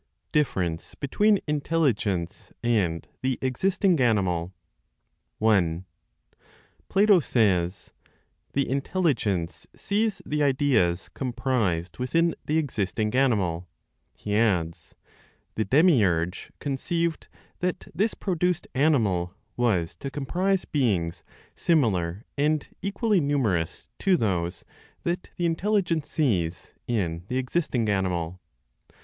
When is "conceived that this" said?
16.57-18.15